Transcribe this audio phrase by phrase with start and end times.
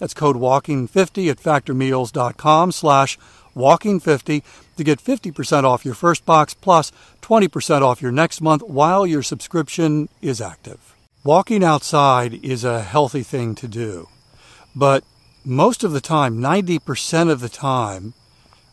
[0.00, 3.18] That's code WALKING50 at factormeals.com slash
[3.54, 4.42] WALKING50
[4.76, 6.90] to get 50% off your first box plus
[7.22, 10.96] 20% off your next month while your subscription is active.
[11.22, 14.08] Walking outside is a healthy thing to do,
[14.74, 15.04] but
[15.44, 18.14] most of the time, 90% of the time,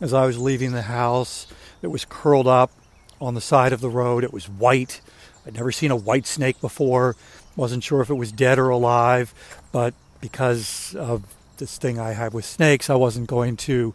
[0.00, 1.46] as I was leaving the house.
[1.80, 2.72] It was curled up
[3.20, 4.24] on the side of the road.
[4.24, 5.00] It was white.
[5.46, 7.14] I'd never seen a white snake before.
[7.54, 9.32] Wasn't sure if it was dead or alive,
[9.70, 11.24] but because of
[11.58, 13.94] this thing I have with snakes, I wasn't going to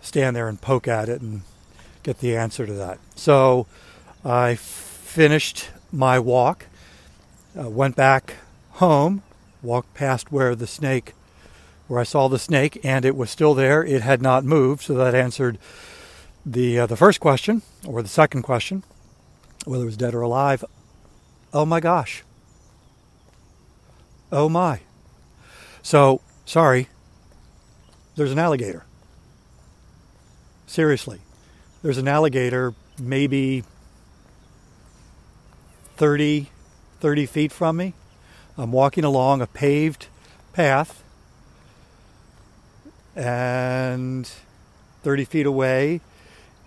[0.00, 1.42] stand there and poke at it and
[2.06, 3.00] get the answer to that.
[3.16, 3.66] So
[4.24, 6.66] I finished my walk,
[7.58, 8.34] uh, went back
[8.74, 9.24] home,
[9.60, 11.14] walked past where the snake,
[11.88, 13.84] where I saw the snake, and it was still there.
[13.84, 15.58] It had not moved, so that answered
[16.44, 18.84] the uh, the first question or the second question,
[19.64, 20.64] whether it was dead or alive.
[21.52, 22.22] Oh my gosh.
[24.30, 24.78] Oh my.
[25.82, 26.88] So sorry.
[28.14, 28.84] There's an alligator.
[30.68, 31.20] Seriously
[31.86, 33.62] there's an alligator maybe
[35.98, 36.50] 30,
[36.98, 37.94] 30 feet from me.
[38.58, 40.08] I'm walking along a paved
[40.52, 41.04] path,
[43.14, 44.28] and
[45.04, 46.00] 30 feet away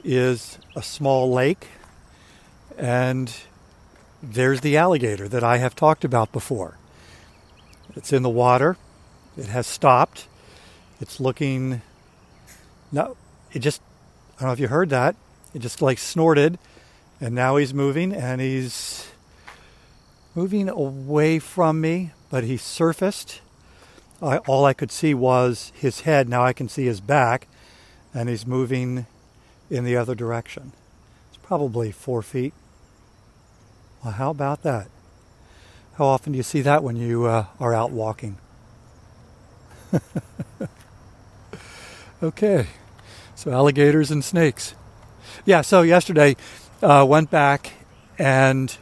[0.05, 1.67] is a small lake.
[2.77, 3.41] and
[4.23, 6.77] there's the alligator that I have talked about before.
[7.93, 8.77] It's in the water.
[9.37, 10.29] It has stopped.
[11.01, 11.81] It's looking.
[12.89, 13.17] No,
[13.51, 13.81] it just.
[14.39, 15.17] I don't know if you heard that.
[15.53, 16.57] It just like snorted,
[17.19, 19.09] and now he's moving, and he's
[20.33, 23.41] moving away from me, but he surfaced.
[24.21, 26.29] I, all I could see was his head.
[26.29, 27.49] Now I can see his back,
[28.13, 29.07] and he's moving
[29.69, 30.71] in the other direction.
[31.27, 32.53] It's probably four feet.
[34.05, 34.87] Well, how about that?
[35.95, 38.37] How often do you see that when you uh, are out walking?
[42.23, 42.67] okay,
[43.39, 44.75] so alligators and snakes.
[45.45, 46.35] Yeah, so yesterday
[46.81, 47.71] uh, went back
[48.17, 48.75] and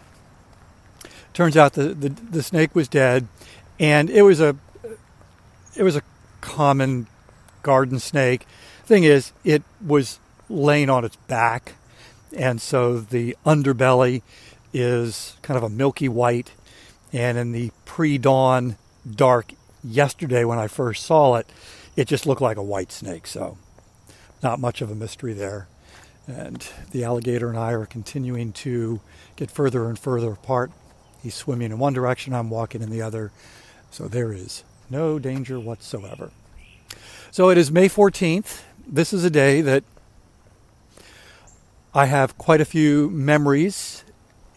[1.34, 3.28] turns out the, the, the snake was dead,
[3.80, 4.56] and it was a
[5.76, 6.02] it was a
[6.42, 7.06] common
[7.62, 8.48] garden snake.
[8.84, 10.18] Thing is, it was
[10.50, 11.74] laying on its back,
[12.36, 14.24] and so the underbelly
[14.74, 16.54] is kind of a milky white,
[17.14, 18.76] and in the pre-dawn
[19.08, 19.54] dark
[19.84, 21.48] yesterday when I first saw it,
[21.96, 23.28] it just looked like a white snake.
[23.28, 23.60] So,
[24.42, 25.68] not much of a mystery there.
[26.28, 29.00] And the alligator and I are continuing to
[29.36, 30.72] get further and further apart.
[31.24, 33.32] He's swimming in one direction, I'm walking in the other.
[33.92, 36.32] So there is no danger whatsoever.
[37.32, 38.62] So it is May 14th.
[38.86, 39.84] This is a day that
[41.94, 44.04] I have quite a few memories,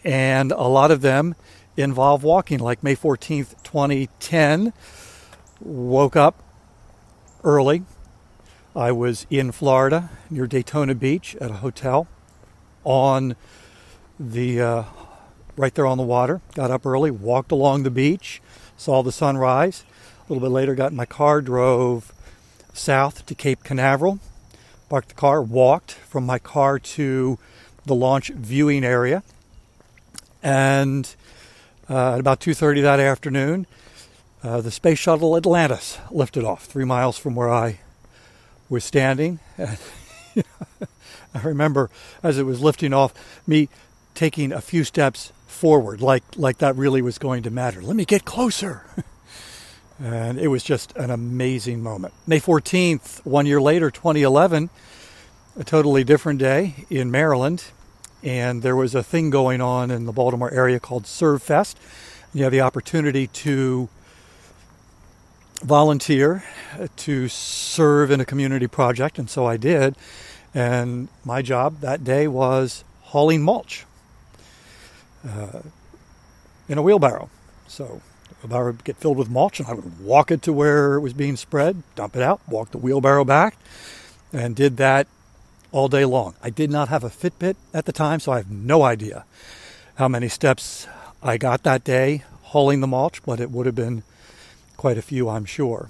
[0.03, 1.35] and a lot of them
[1.75, 4.73] involve walking, like May 14th, 2010.
[5.59, 6.43] Woke up
[7.43, 7.83] early.
[8.75, 12.07] I was in Florida near Daytona Beach at a hotel
[12.85, 13.35] on
[14.17, 14.83] the uh,
[15.57, 16.39] right there on the water.
[16.55, 18.41] Got up early, walked along the beach,
[18.77, 19.83] saw the sunrise.
[20.19, 22.13] A little bit later, got in my car, drove
[22.73, 24.19] south to Cape Canaveral,
[24.87, 27.37] parked the car, walked from my car to
[27.85, 29.21] the launch viewing area,
[30.41, 31.13] and
[31.89, 33.67] uh, at about 2:30 that afternoon,
[34.43, 37.79] uh, the space shuttle Atlantis lifted off three miles from where I
[38.71, 39.39] was standing.
[39.59, 41.89] I remember
[42.23, 43.13] as it was lifting off,
[43.45, 43.69] me
[44.15, 47.81] taking a few steps forward, like like that really was going to matter.
[47.81, 48.85] Let me get closer.
[49.99, 52.13] and it was just an amazing moment.
[52.25, 54.69] May 14th, one year later, 2011,
[55.59, 57.65] a totally different day in Maryland,
[58.23, 61.77] and there was a thing going on in the Baltimore area called Serve Fest.
[62.33, 63.89] You have the opportunity to
[65.61, 66.43] volunteer
[66.97, 69.95] to serve in a community project, and so I did.
[70.53, 73.85] And my job that day was hauling mulch
[75.27, 75.61] uh,
[76.67, 77.29] in a wheelbarrow.
[77.67, 80.95] So the wheelbarrow would get filled with mulch, and I would walk it to where
[80.95, 83.55] it was being spread, dump it out, walk the wheelbarrow back,
[84.33, 85.07] and did that
[85.71, 86.35] all day long.
[86.43, 89.25] I did not have a Fitbit at the time, so I have no idea
[89.95, 90.87] how many steps
[91.23, 94.03] I got that day hauling the mulch, but it would have been
[94.81, 95.89] quite a few, I'm sure.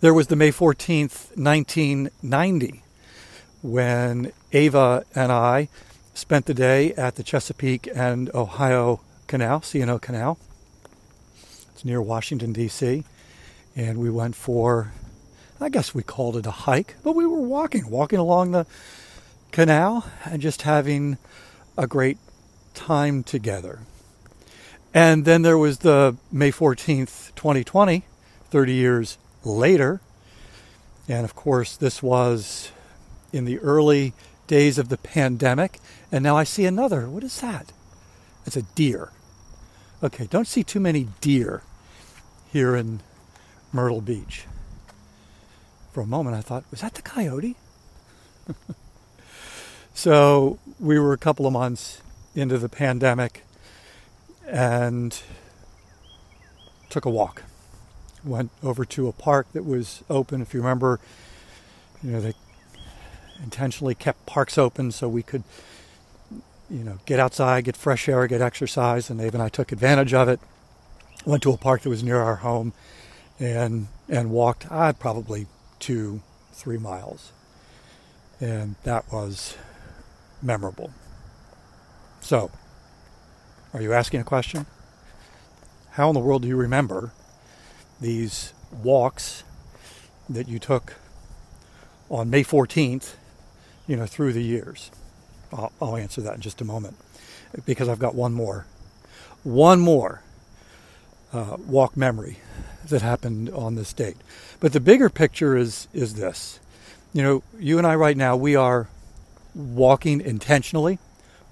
[0.00, 2.84] There was the May 14th, 1990,
[3.62, 5.68] when Ava and I
[6.14, 10.38] spent the day at the Chesapeake and Ohio Canal, C&O Canal.
[11.72, 13.02] It's near Washington, D.C.
[13.74, 14.92] And we went for,
[15.60, 18.66] I guess we called it a hike, but we were walking, walking along the
[19.50, 21.18] canal and just having
[21.76, 22.18] a great
[22.72, 23.80] time together.
[24.96, 28.02] And then there was the May 14th, 2020,
[28.48, 30.00] 30 years later.
[31.06, 32.72] And of course, this was
[33.30, 34.14] in the early
[34.46, 35.80] days of the pandemic.
[36.10, 37.10] And now I see another.
[37.10, 37.74] What is that?
[38.46, 39.12] It's a deer.
[40.02, 41.62] Okay, don't see too many deer
[42.50, 43.00] here in
[43.72, 44.46] Myrtle Beach.
[45.92, 47.56] For a moment, I thought, was that the coyote?
[49.94, 52.00] so we were a couple of months
[52.34, 53.42] into the pandemic
[54.46, 55.22] and
[56.88, 57.42] took a walk.
[58.24, 60.42] Went over to a park that was open.
[60.42, 60.98] If you remember,
[62.02, 62.34] you know, they
[63.42, 65.44] intentionally kept parks open so we could,
[66.68, 69.10] you know, get outside, get fresh air, get exercise.
[69.10, 70.40] And Dave and I took advantage of it.
[71.24, 72.72] Went to a park that was near our home,
[73.40, 74.70] and and walked.
[74.70, 75.46] I uh, probably
[75.80, 76.20] two,
[76.52, 77.32] three miles,
[78.40, 79.56] and that was
[80.40, 80.92] memorable.
[82.20, 82.50] So,
[83.76, 84.64] are you asking a question?
[85.92, 87.12] How in the world do you remember
[88.00, 89.44] these walks
[90.30, 90.94] that you took
[92.08, 93.16] on May 14th
[93.86, 94.90] you know, through the years?
[95.52, 96.96] I'll, I'll answer that in just a moment
[97.66, 98.64] because I've got one more,
[99.42, 100.22] one more
[101.34, 102.38] uh, walk memory
[102.88, 104.16] that happened on this date.
[104.58, 106.60] But the bigger picture is is this.
[107.12, 108.88] You know, you and I right now we are
[109.54, 110.98] walking intentionally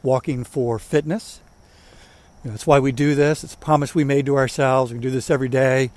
[0.02, 1.40] walking for fitness.
[2.44, 3.42] You know, that's why we do this.
[3.42, 4.92] It's a promise we made to ourselves.
[4.92, 5.90] We do this every day.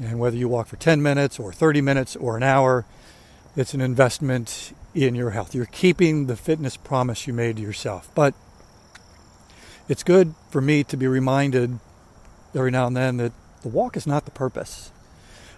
[0.00, 2.84] And whether you walk for 10 minutes or 30 minutes or an hour,
[3.54, 5.54] it's an investment in your health.
[5.54, 8.10] You're keeping the fitness promise you made to yourself.
[8.16, 8.34] But
[9.88, 11.78] it's good for me to be reminded
[12.56, 13.32] every now and then that
[13.62, 14.90] the walk is not the purpose.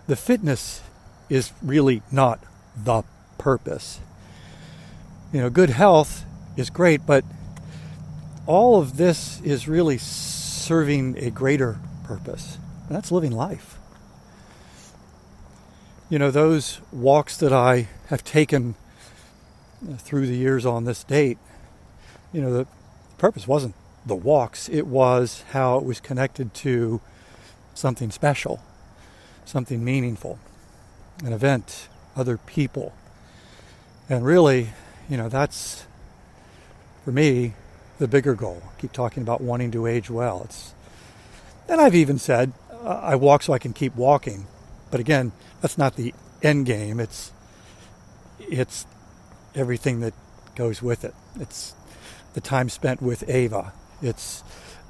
[0.06, 0.82] The fitness
[1.30, 2.40] is really not
[2.76, 3.04] the
[3.38, 4.00] purpose.
[5.32, 6.24] You know, good health
[6.56, 7.24] is great, but
[8.50, 13.78] all of this is really serving a greater purpose, and that's living life.
[16.08, 18.74] You know, those walks that I have taken
[19.88, 21.38] uh, through the years on this date,
[22.32, 22.66] you know, the
[23.18, 27.00] purpose wasn't the walks, it was how it was connected to
[27.74, 28.60] something special,
[29.44, 30.40] something meaningful,
[31.24, 32.94] an event, other people.
[34.08, 34.70] And really,
[35.08, 35.86] you know, that's
[37.04, 37.54] for me
[38.00, 38.62] the bigger goal.
[38.64, 40.42] I keep talking about wanting to age well.
[40.46, 40.74] It's
[41.68, 44.46] and I've even said uh, I walk so I can keep walking.
[44.90, 45.30] But again,
[45.60, 46.98] that's not the end game.
[46.98, 47.32] It's
[48.40, 48.86] it's
[49.54, 50.14] everything that
[50.56, 51.14] goes with it.
[51.38, 51.74] It's
[52.32, 53.72] the time spent with Ava.
[54.02, 54.42] It's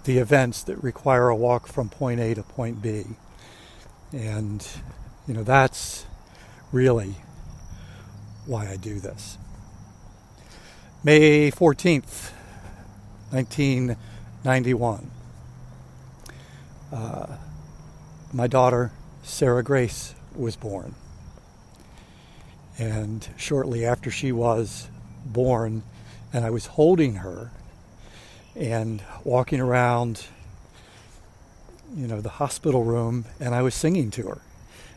[0.04, 3.04] the events that require a walk from point A to point B.
[4.12, 4.66] And,
[5.26, 6.06] you know, that's
[6.72, 7.16] really
[8.46, 9.36] why I do this.
[11.02, 12.32] May 14th,
[13.30, 15.10] 1991.
[16.92, 17.36] Uh,
[18.32, 18.90] my daughter,
[19.22, 20.94] Sarah Grace, was born.
[22.78, 24.88] And shortly after she was
[25.24, 25.82] born,
[26.32, 27.50] and I was holding her
[28.56, 30.26] and walking around,
[31.94, 34.40] you know, the hospital room, and I was singing to her.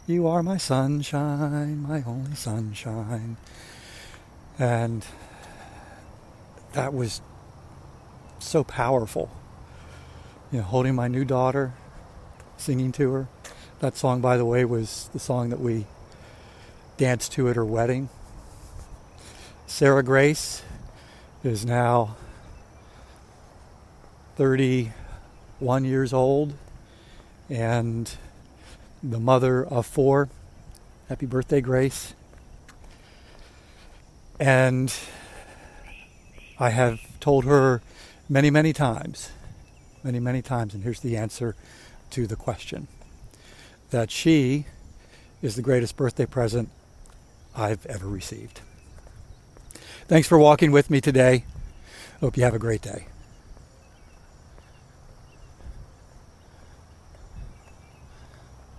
[0.07, 3.37] You are my sunshine, my only sunshine.
[4.59, 5.05] And
[6.73, 7.21] that was
[8.43, 9.29] so powerful.
[10.51, 11.73] You know, holding my new daughter,
[12.57, 13.27] singing to her.
[13.79, 15.85] That song, by the way, was the song that we
[16.97, 18.09] danced to at her wedding.
[19.65, 20.62] Sarah Grace
[21.43, 22.15] is now
[24.35, 26.53] 31 years old
[27.50, 28.15] and
[29.01, 30.29] the mother of four.
[31.09, 32.13] Happy birthday, Grace.
[34.39, 34.93] And
[36.59, 37.81] I have told her
[38.29, 39.31] many, many times,
[40.03, 41.55] many, many times, and here's the answer
[42.11, 42.87] to the question
[43.89, 44.65] that she
[45.41, 46.69] is the greatest birthday present
[47.55, 48.61] I've ever received.
[50.07, 51.45] Thanks for walking with me today.
[52.19, 53.07] Hope you have a great day.